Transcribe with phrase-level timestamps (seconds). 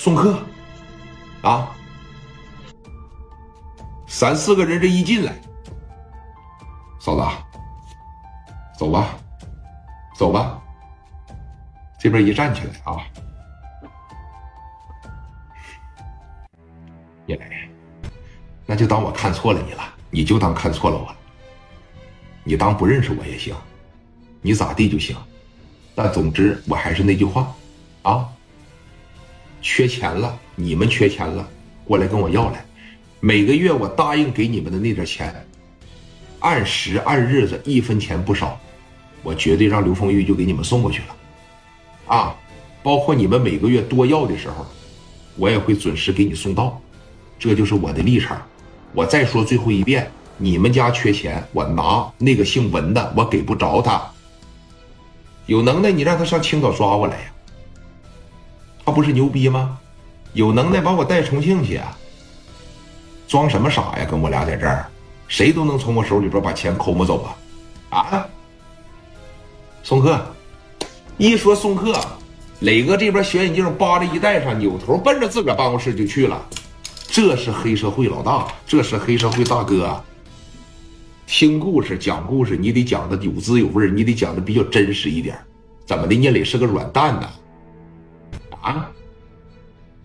[0.00, 0.42] 送客。
[1.42, 1.76] 啊，
[4.06, 5.38] 三四个人这一进来，
[6.98, 7.22] 嫂子，
[8.78, 9.14] 走吧，
[10.16, 10.58] 走吧，
[11.98, 12.96] 这边一站起来啊，
[17.26, 17.70] 叶磊，
[18.64, 21.14] 那就当我看错了你了，你就当看错了我，
[22.42, 23.54] 你当不认识我也行，
[24.40, 25.14] 你咋地就行，
[25.94, 27.52] 但总之我还是那句话，
[28.00, 28.26] 啊。
[29.62, 31.48] 缺钱了，你们缺钱了，
[31.84, 32.64] 过来跟我要来。
[33.20, 35.34] 每个月我答应给你们的那点钱，
[36.38, 38.58] 按时按日子，一分钱不少，
[39.22, 41.16] 我绝对让刘凤玉就给你们送过去了。
[42.06, 42.34] 啊，
[42.82, 44.66] 包括你们每个月多要的时候，
[45.36, 46.80] 我也会准时给你送到。
[47.38, 48.40] 这就是我的立场。
[48.92, 54.02] 我再说最后一遍，你们家缺钱，我拿那个姓文的，我给不着他。
[55.46, 57.32] 有能耐你让他上青岛抓我来呀。
[58.90, 59.78] 他不是牛逼吗？
[60.32, 61.96] 有能耐把我带重庆去啊！
[63.28, 64.04] 装什么傻呀？
[64.10, 64.84] 跟我俩在这儿，
[65.28, 67.24] 谁都能从我手里边把钱抠摸走
[67.90, 67.98] 啊！
[68.00, 68.26] 啊！
[69.84, 70.20] 送客，
[71.18, 71.94] 一说送客，
[72.58, 76.44] 磊哥这边小眼镜扒着一戴上，扭头奔着自个儿办公室就去了。
[77.06, 80.02] 这是黑社会老大，这是黑社会大哥。
[81.28, 85.38] 听故事讲故事，你得讲的有滋有味你得讲的比较真实一点。
[85.86, 86.16] 怎么的？
[86.16, 87.30] 聂磊是个软蛋呢？
[88.60, 88.90] 啊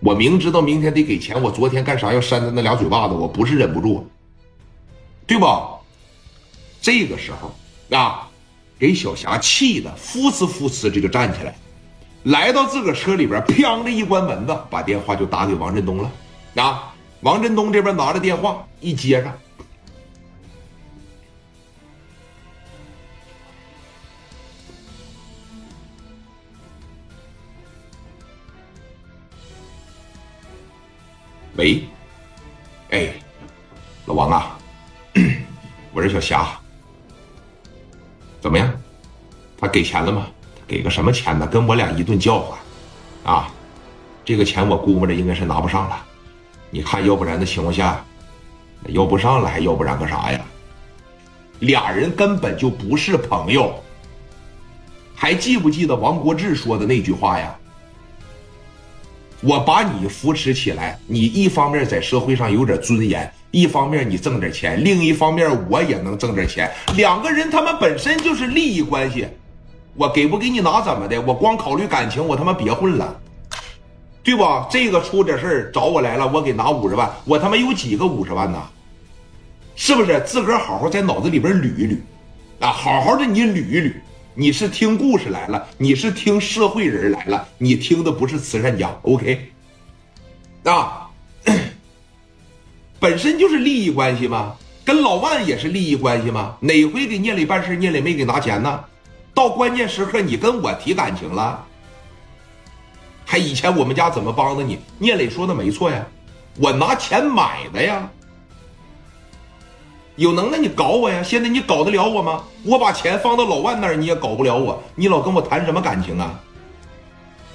[0.00, 3.14] 我明知道明天得给钱，我昨天干啥要扇他那俩嘴巴子？
[3.14, 4.06] 我不是忍不住，
[5.26, 5.70] 对吧？
[6.80, 7.52] 这个时候
[7.96, 8.28] 啊，
[8.78, 11.52] 给小霞气的呼哧呼哧这个站起来，
[12.22, 16.10] 来到自个车里边，砰的一关门子，把电话就打给王振东了。
[16.54, 19.32] 啊，王振东这边拿着电话一接上。
[31.58, 31.82] 喂，
[32.90, 33.12] 哎，
[34.06, 34.56] 老王啊，
[35.92, 36.56] 我是小霞，
[38.40, 38.72] 怎么样？
[39.60, 40.28] 他给钱了吗？
[40.68, 41.44] 给个什么钱呢？
[41.48, 42.56] 跟我俩一顿叫唤，
[43.24, 43.50] 啊，
[44.24, 46.00] 这个钱我估摸着应该是拿不上了。
[46.70, 48.04] 你看，要不然的情况下，
[48.90, 50.40] 要不上了还要不然个啥呀？
[51.58, 53.74] 俩人根本就不是朋友。
[55.12, 57.52] 还记不记得王国志说的那句话呀？
[59.40, 66.68] 我把你扶持起来，你一方面在社会上有点尊严，一方面你挣点钱，另一方面我也能挣点钱。
[66.96, 69.28] 两个人他妈本身就是利益关系，
[69.94, 71.20] 我给不给你拿怎么的？
[71.22, 73.16] 我光考虑感情，我他妈别混了，
[74.24, 74.44] 对不？
[74.68, 78.60] 这个出点事找我来了，我给拿五十万，我他妈有几个五十万呢？
[79.76, 80.20] 是不是？
[80.26, 81.96] 自个儿好好在脑子里边捋一捋，
[82.58, 83.92] 啊，好好的你捋一捋。
[84.40, 89.50] 你是听故事来了，你是听社会人来了，你听的不是慈善家，OK？
[90.62, 91.08] 啊，
[93.00, 94.54] 本身就是利益关系吗？
[94.84, 96.56] 跟老万也是利益关系吗？
[96.60, 98.84] 哪回给聂磊办事，聂磊没给拿钱呢？
[99.34, 101.66] 到关键时刻，你跟我提感情了？
[103.24, 104.78] 还以前我们家怎么帮的你？
[104.98, 106.06] 聂磊说的没错呀，
[106.60, 108.08] 我拿钱买的呀。
[110.18, 111.22] 有能耐你搞我呀！
[111.22, 112.42] 现在你搞得了我吗？
[112.64, 114.82] 我把钱放到老万那儿，你也搞不了我。
[114.96, 116.40] 你老跟我谈什么感情啊？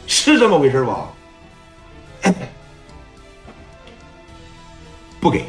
[0.07, 1.09] 是这么回事吧？
[5.19, 5.44] 不给，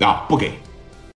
[0.00, 0.52] 啊，不给。